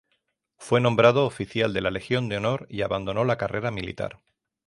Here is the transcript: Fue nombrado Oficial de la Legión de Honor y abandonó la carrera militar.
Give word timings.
Fue 0.57 0.81
nombrado 0.81 1.27
Oficial 1.27 1.73
de 1.75 1.81
la 1.81 1.91
Legión 1.91 2.27
de 2.27 2.37
Honor 2.37 2.65
y 2.71 2.81
abandonó 2.81 3.23
la 3.23 3.37
carrera 3.37 3.69
militar. 3.69 4.17